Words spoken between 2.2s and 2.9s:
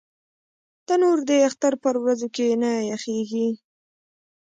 کې نه